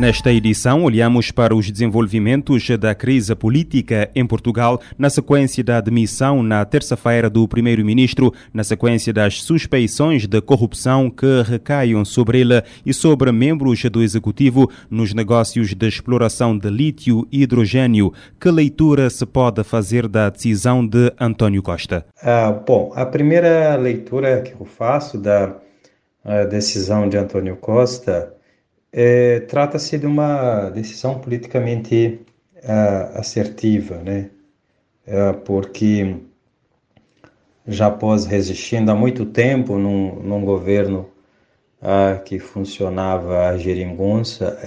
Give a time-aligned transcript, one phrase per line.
[0.00, 6.42] Nesta edição, olhamos para os desenvolvimentos da crise política em Portugal na sequência da demissão
[6.42, 12.94] na terça-feira do primeiro-ministro, na sequência das suspeições de corrupção que recaiam sobre ele e
[12.94, 18.10] sobre membros do executivo nos negócios de exploração de lítio e hidrogênio.
[18.40, 22.06] Que leitura se pode fazer da decisão de António Costa?
[22.22, 25.56] Ah, bom, a primeira leitura que eu faço da
[26.48, 28.39] decisão de António Costa
[28.92, 32.20] é, Trata-se de uma decisão politicamente
[32.56, 34.30] uh, assertiva, né?
[35.06, 36.16] Uh, porque
[37.66, 41.08] já após resistindo há muito tempo num, num governo
[41.80, 44.58] uh, que funcionava a geringonça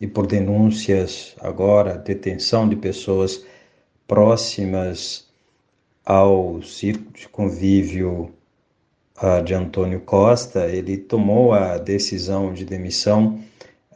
[0.00, 3.44] e por denúncias agora, detenção de pessoas
[4.06, 5.28] próximas
[6.04, 8.34] ao círculo de convívio
[9.44, 13.38] de Antônio Costa, ele tomou a decisão de demissão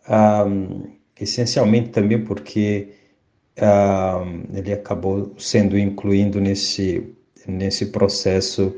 [0.09, 0.84] um,
[1.20, 2.89] essencialmente também porque
[3.59, 7.12] um, ele acabou sendo incluído nesse,
[7.47, 8.77] nesse processo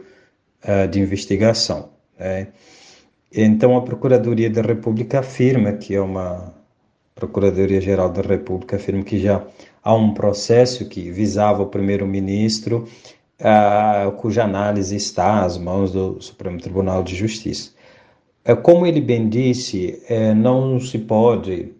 [0.64, 1.90] uh, de investigação.
[2.18, 2.48] Né?
[3.32, 6.54] Então, a Procuradoria da República afirma que é uma
[7.14, 9.44] Procuradoria-Geral da República afirma que já
[9.82, 12.86] há um processo que visava o primeiro-ministro
[14.16, 17.70] cuja análise está às mãos do Supremo Tribunal de Justiça.
[18.48, 21.72] Uh, como ele bem disse, uh, não se pode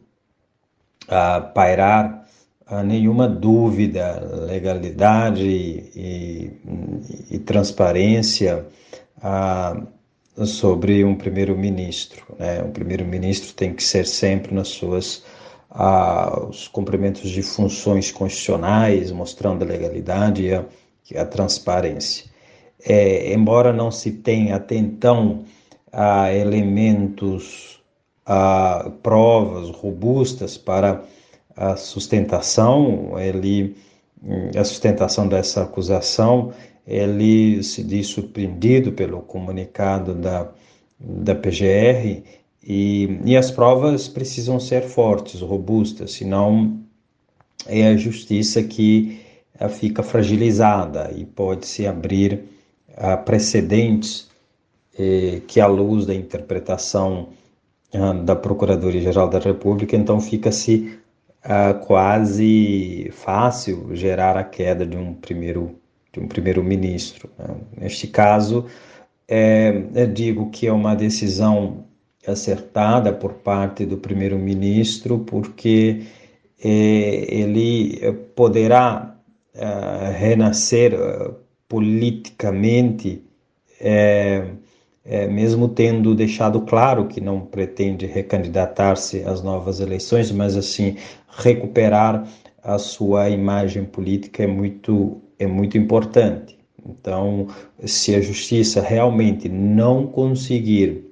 [1.54, 2.28] pairar
[2.84, 6.52] nenhuma dúvida, legalidade e,
[7.30, 8.66] e, e transparência
[10.44, 12.26] sobre um primeiro-ministro.
[12.38, 12.60] Né?
[12.62, 15.24] O primeiro-ministro tem que ser sempre nas suas
[16.46, 20.62] os cumprimentos de funções constitucionais, mostrando a legalidade e a
[21.16, 22.26] a transparência.
[22.84, 25.44] É, embora não se tenha até então
[25.92, 27.80] ah, elementos,
[28.24, 31.02] ah, provas robustas para
[31.56, 33.76] a sustentação, ele,
[34.56, 36.52] a sustentação dessa acusação,
[36.86, 40.48] ele se diz surpreendido pelo comunicado da,
[40.98, 42.22] da PGR
[42.62, 46.78] e, e as provas precisam ser fortes, robustas, senão
[47.66, 49.20] é a justiça que
[49.68, 52.44] fica fragilizada e pode-se abrir
[52.90, 54.28] uh, precedentes
[54.98, 57.30] eh, que, à luz da interpretação
[58.24, 60.98] da Procuradoria-Geral da República, então fica-se
[61.86, 65.74] quase fácil gerar a queda de um primeiro
[66.12, 67.30] de um primeiro-ministro.
[67.38, 67.54] Né?
[67.80, 68.66] Neste caso,
[69.26, 71.84] é, eu digo que é uma decisão
[72.26, 76.02] acertada por parte do primeiro-ministro, porque
[76.62, 76.68] é,
[77.28, 79.17] ele poderá
[79.58, 81.34] uh, renascer uh,
[81.68, 83.22] politicamente,
[83.80, 84.46] é,
[85.04, 90.96] é, mesmo tendo deixado claro que não pretende recandidatar-se às novas eleições, mas assim
[91.28, 92.26] recuperar
[92.62, 96.58] a sua imagem política é muito é muito importante.
[96.84, 97.46] Então,
[97.84, 101.04] se a justiça realmente não conseguir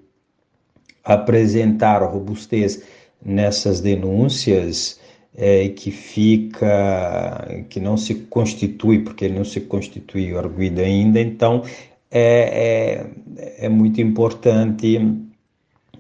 [1.05, 2.83] apresentar robustez
[3.25, 4.99] nessas denúncias,
[5.37, 11.63] é, que fica, que não se constitui, porque ele não se constitui arguido ainda, então
[12.11, 13.05] é,
[13.39, 14.99] é, é muito importante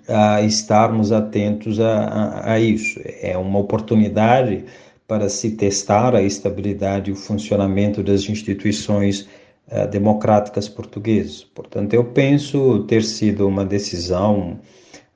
[0.08, 3.00] a estarmos atentos a, a, a, isso.
[3.20, 4.64] É uma oportunidade
[5.06, 9.28] para se testar a estabilidade e o funcionamento das instituições
[9.68, 11.44] uh, democráticas portuguesas.
[11.44, 14.58] Portanto, eu penso ter sido uma decisão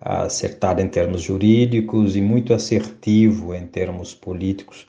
[0.00, 4.86] acertado em termos jurídicos e muito assertivo em termos políticos,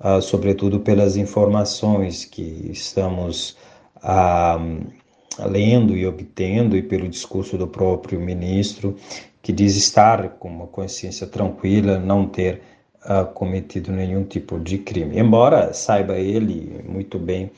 [0.00, 3.56] uh, sobretudo pelas informações que estamos
[3.96, 4.86] uh,
[5.48, 8.96] lendo e obtendo e pelo discurso do próprio ministro,
[9.42, 12.62] que diz estar com uma consciência tranquila, não ter
[13.04, 15.18] uh, cometido nenhum tipo de crime.
[15.18, 17.50] Embora saiba ele muito bem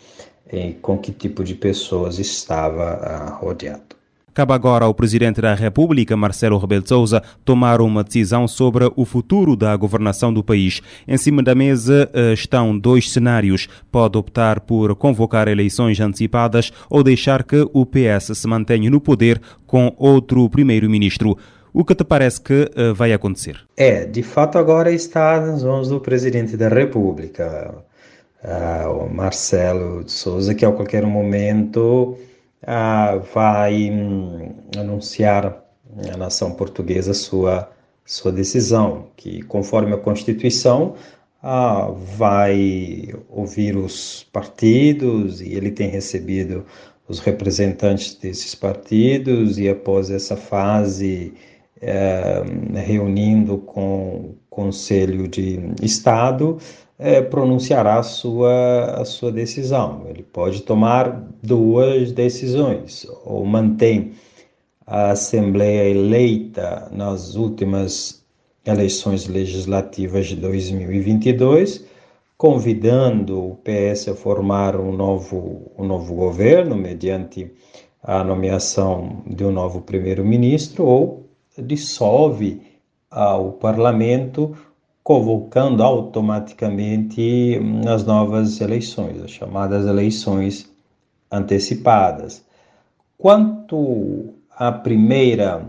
[0.46, 3.93] eh, com que tipo de pessoas estava rodeado.
[4.34, 9.04] Cabe agora ao Presidente da República, Marcelo Rebelo de Sousa, tomar uma decisão sobre o
[9.04, 10.82] futuro da governação do país.
[11.06, 13.68] Em cima da mesa eh, estão dois cenários.
[13.92, 19.40] Pode optar por convocar eleições antecipadas ou deixar que o PS se mantenha no poder
[19.68, 21.38] com outro primeiro-ministro.
[21.72, 23.60] O que te parece que uh, vai acontecer?
[23.76, 27.72] É, de fato agora está nas mãos do presidente da República,
[28.42, 32.16] uh, o Marcelo de Souza, que a qualquer momento
[32.64, 35.64] uh, vai um, anunciar
[36.12, 37.70] à nação portuguesa sua
[38.04, 40.94] sua decisão, que conforme a Constituição
[41.42, 46.64] ah, vai ouvir os partidos e ele tem recebido
[47.08, 51.34] os representantes desses partidos e após essa fase
[51.80, 52.42] é,
[52.86, 56.58] reunindo com o Conselho de Estado
[56.98, 60.06] é, pronunciará a sua, a sua decisão.
[60.08, 64.12] Ele pode tomar duas decisões, ou mantém
[64.86, 68.24] a Assembleia eleita nas últimas
[68.66, 71.84] eleições legislativas de 2022,
[72.36, 77.50] convidando o PS a formar um novo, um novo governo mediante
[78.02, 81.26] a nomeação de um novo primeiro-ministro ou
[81.58, 82.60] dissolve
[83.10, 84.54] ah, o parlamento
[85.04, 90.68] convocando automaticamente as novas eleições, as chamadas eleições
[91.30, 92.44] antecipadas.
[93.16, 95.64] Quanto à primeira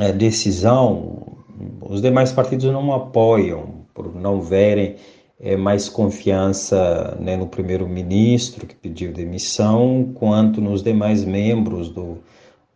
[0.00, 1.34] eh, decisão
[1.80, 4.96] os demais partidos não apoiam, por não verem
[5.40, 12.18] é, mais confiança né, no primeiro-ministro que pediu demissão, quanto nos demais membros do,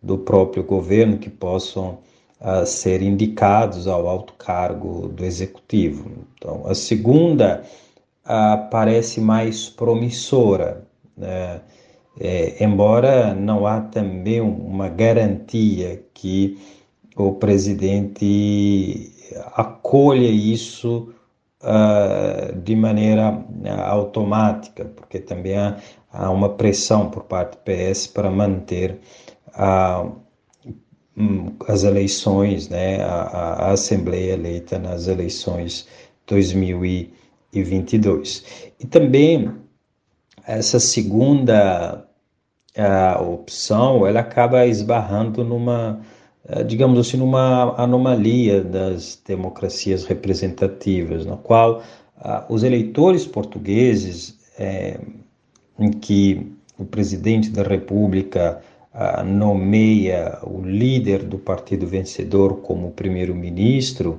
[0.03, 1.99] do próprio governo que possam
[2.41, 6.11] uh, ser indicados ao alto cargo do executivo.
[6.37, 7.63] Então, a segunda
[8.25, 10.85] uh, parece mais promissora,
[11.17, 11.61] né?
[12.21, 16.59] é, embora não há também uma garantia que
[17.17, 19.13] o presidente
[19.55, 21.13] acolha isso
[21.63, 25.77] uh, de maneira uh, automática, porque também há,
[26.13, 29.01] há, uma pressão por parte do PS para manter
[29.49, 30.13] uh,
[31.67, 35.89] as eleições, né, a, a, Assembleia eleita nas eleições
[36.27, 38.45] 2022.
[38.79, 39.51] E também
[40.47, 42.05] essa segunda
[43.21, 46.01] opção, ela acaba esbarrando numa
[46.49, 51.83] eh, digamos assim, numa anomalia das democracias representativas, na qual
[52.17, 54.99] ah, os eleitores portugueses, é,
[55.79, 58.63] em que o presidente da República
[59.01, 64.19] ah, nomeia o líder do partido vencedor como primeiro-ministro,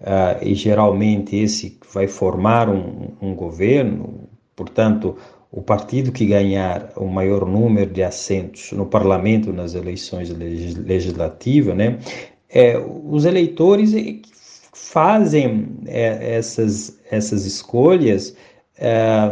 [0.00, 5.16] ah, e geralmente esse vai formar um, um governo, portanto,
[5.50, 11.98] o partido que ganhar o maior número de assentos no parlamento nas eleições legislativas, né,
[12.48, 14.20] é, os eleitores é
[14.72, 18.36] fazem é, essas, essas escolhas
[18.84, 19.30] é,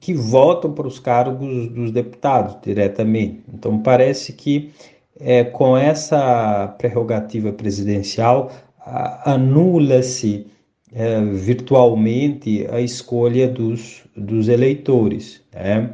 [0.00, 3.44] que votam para os cargos dos deputados diretamente.
[3.54, 4.72] Então, parece que
[5.20, 8.50] é, com essa prerrogativa presidencial
[9.24, 10.48] anula-se
[10.92, 15.90] é, virtualmente a escolha dos, dos eleitores, né?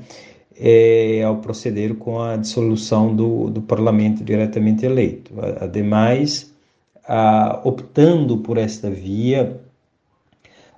[0.59, 5.35] é, ao proceder com a dissolução do, do parlamento diretamente eleito.
[5.61, 6.51] Ademais,
[7.07, 9.61] a, optando por esta via,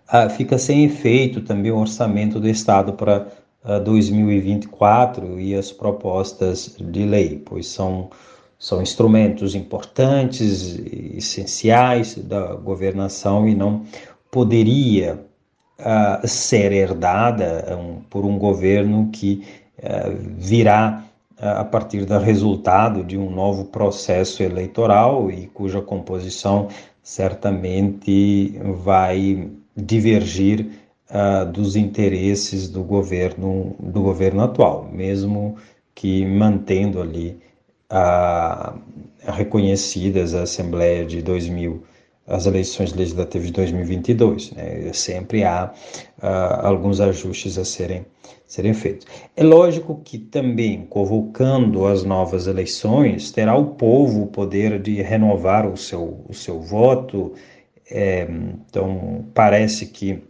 [0.08, 3.26] a, fica sem efeito também o orçamento do Estado para
[3.84, 8.10] 2024 e as propostas de lei, pois são
[8.58, 10.80] são instrumentos importantes,
[11.14, 13.84] essenciais da governação e não
[14.32, 15.24] poderia
[15.78, 19.46] uh, ser herdada um, por um governo que
[20.36, 21.04] virá
[21.40, 26.66] a partir do resultado de um novo processo eleitoral e cuja composição
[27.00, 30.66] certamente vai divergir
[31.54, 35.56] dos interesses do governo do governo atual, mesmo
[35.94, 37.40] que mantendo ali
[37.90, 38.74] a,
[39.26, 41.82] a reconhecidas a Assembleia de 2000,
[42.26, 44.52] as eleições legislativas de 2022.
[44.52, 44.92] Né?
[44.92, 45.72] Sempre há
[46.22, 48.04] uh, alguns ajustes a serem,
[48.46, 49.06] serem feitos.
[49.34, 55.66] É lógico que também, convocando as novas eleições, terá o povo o poder de renovar
[55.66, 57.32] o seu, o seu voto.
[57.90, 58.26] É,
[58.68, 60.22] então, parece que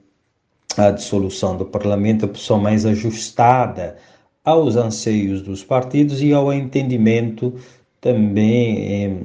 [0.76, 3.96] a dissolução do parlamento é a opção mais ajustada
[4.44, 7.54] aos anseios dos partidos e ao entendimento
[8.00, 9.16] também eh,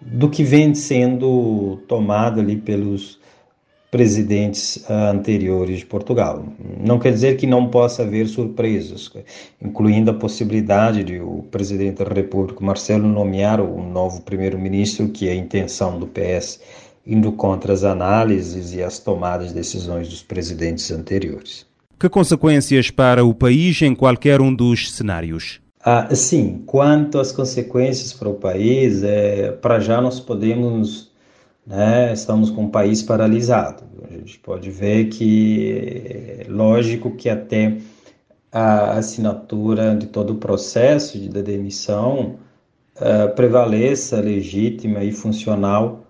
[0.00, 3.20] do que vem sendo tomado ali pelos
[3.90, 6.44] presidentes uh, anteriores de Portugal.
[6.84, 9.10] Não quer dizer que não possa haver surpresas,
[9.62, 15.32] incluindo a possibilidade de o presidente da República, Marcelo, nomear o novo primeiro-ministro, que é
[15.32, 16.60] a intenção do PS,
[17.06, 21.64] indo contra as análises e as tomadas de decisões dos presidentes anteriores.
[21.98, 25.60] Que consequências para o país em qualquer um dos cenários?
[25.80, 31.12] Ah, sim, quanto às consequências para o país, é, para já nós podemos,
[31.64, 33.84] né, estamos com o país paralisado.
[34.02, 37.78] A gente pode ver que, é lógico que até
[38.50, 42.36] a assinatura de todo o processo de demissão
[42.96, 46.05] uh, prevaleça legítima e funcional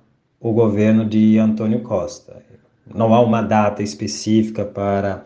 [0.49, 2.37] o governo de Antônio Costa.
[2.95, 5.25] Não há uma data específica para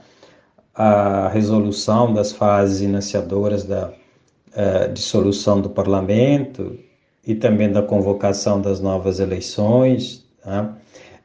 [0.75, 6.79] a resolução das fases iniciadoras da uh, dissolução do parlamento
[7.27, 10.25] e também da convocação das novas eleições.
[10.43, 10.75] Tá?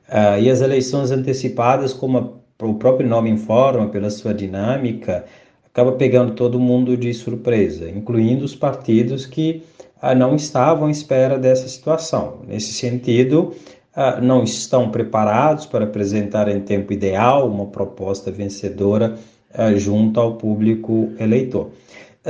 [0.10, 5.24] Uh, e as eleições antecipadas, como o próprio nome informa, pela sua dinâmica,
[5.68, 9.64] acaba pegando todo mundo de surpresa, incluindo os partidos que
[10.02, 12.42] ah, não estavam à espera dessa situação.
[12.46, 13.56] Nesse sentido,
[13.96, 19.16] ah, não estão preparados para apresentar em tempo ideal uma proposta vencedora
[19.54, 21.70] ah, junto ao público eleitor.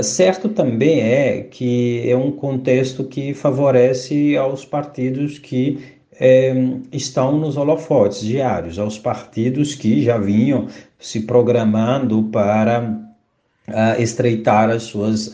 [0.03, 5.79] Certo também é que é um contexto que favorece aos partidos que
[6.19, 6.53] eh,
[6.91, 10.67] estão nos holofotes diários, aos partidos que já vinham
[10.99, 13.01] se programando para
[13.97, 15.31] estreitar as suas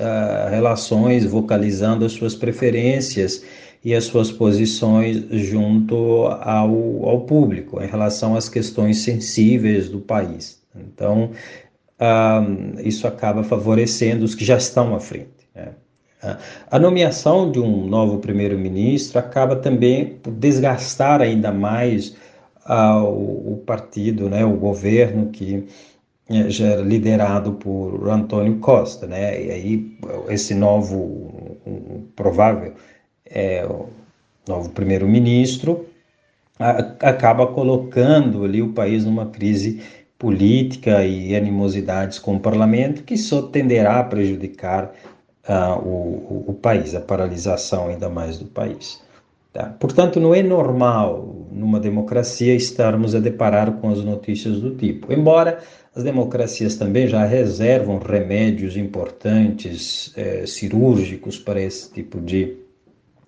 [0.50, 3.44] relações, vocalizando as suas preferências
[3.84, 10.62] e as suas posições junto ao, ao público em relação às questões sensíveis do país.
[10.76, 11.32] Então,
[12.84, 15.48] isso acaba favorecendo os que já estão à frente.
[15.56, 15.70] Né?
[16.70, 22.16] A nomeação de um novo primeiro-ministro acaba também por desgastar ainda mais
[22.70, 25.66] uh, o, o, partido, né, o governo que
[26.30, 29.44] é, já liderado por Antônio Costa, né?
[29.44, 29.98] E aí
[30.30, 32.74] esse novo um, provável
[33.34, 33.68] é,
[34.48, 35.86] novo primeiro-ministro
[37.00, 39.82] acaba colocando ali o país numa crise
[40.20, 44.94] política e animosidades com o parlamento que só tenderá a prejudicar
[45.50, 49.02] uh, o, o, país, a paralisação ainda mais do país.
[49.52, 49.76] Tá?
[49.80, 55.12] Portanto, não é normal numa democracia estarmos a deparar com as notícias do tipo.
[55.12, 55.60] Embora
[55.96, 62.61] as democracias também já reservam remédios importantes, eh, cirúrgicos para esse tipo de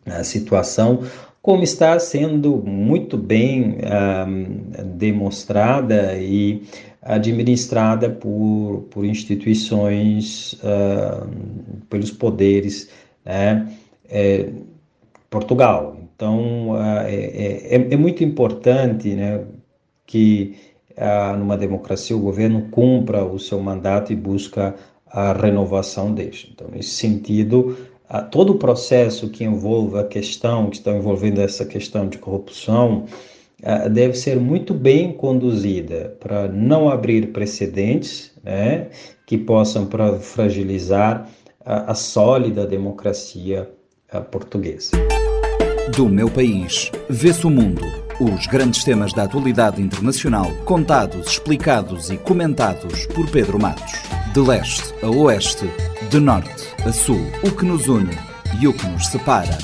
[0.08, 1.04] uh, situação,
[1.42, 6.64] como está sendo muito bem uh, demonstrada e
[7.02, 11.28] administrada por, por instituições, uh,
[11.90, 12.90] pelos poderes,
[13.26, 13.68] né?
[14.10, 14.50] É,
[15.30, 15.98] Portugal.
[16.16, 19.44] Então, é, é, é, muito importante né,
[20.06, 20.56] que
[20.96, 24.76] ah, numa democracia, o governo cumpra o seu mandato e busca
[25.08, 26.52] a renovação deste.
[26.54, 27.76] Então, nesse sentido,
[28.10, 33.06] ah, todo o processo que envolve a questão, que está envolvendo essa questão de corrupção,
[33.64, 38.88] ah, deve ser muito bem conduzida para não abrir precedentes né,
[39.26, 39.88] que possam
[40.22, 41.30] fragilizar
[41.66, 43.70] a, a sólida democracia
[44.30, 44.92] portuguesa.
[45.96, 47.82] Do meu país, vê-se o mundo
[48.20, 53.94] os grandes temas da atualidade internacional, contados, explicados e comentados por Pedro Matos.
[54.34, 55.70] De leste a oeste,
[56.14, 58.16] de norte a sul, o que nos une
[58.62, 59.58] e o que nos separa.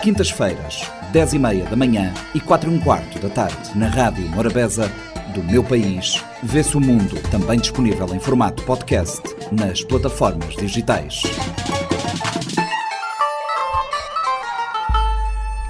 [0.00, 4.28] Quintas-feiras, 10 e meia da manhã e 4 e um quarto da tarde, na Rádio
[4.28, 4.88] Morabeza,
[5.34, 9.20] do meu país, vê-se o mundo, também disponível em formato podcast
[9.50, 11.24] nas plataformas digitais.